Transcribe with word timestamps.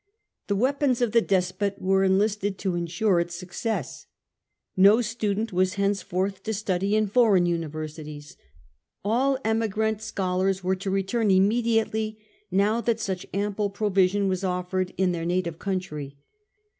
The 0.47 0.55
weapons 0.55 0.99
of 0.99 1.11
the 1.11 1.21
despot 1.21 1.79
were 1.79 2.03
enlisted 2.03 2.57
to 2.57 2.73
ensure 2.73 3.19
its 3.19 3.35
success. 3.35 4.07
No 4.75 4.99
student 4.99 5.53
was 5.53 5.75
henceforth 5.75 6.41
to 6.41 6.55
study 6.55 6.95
in 6.95 7.05
foreign 7.05 7.45
universities: 7.45 8.35
all 9.05 9.37
emigrant 9.45 10.01
scholars 10.01 10.63
were 10.63 10.75
to 10.75 10.89
return 10.89 11.29
immediately 11.29 12.17
now 12.49 12.81
that 12.81 12.99
such 12.99 13.27
ample 13.31 13.69
provision 13.69 14.27
was 14.27 14.43
offered 14.43 14.91
in 14.97 15.11
their 15.11 15.23
native 15.23 15.59
country. 15.59 16.17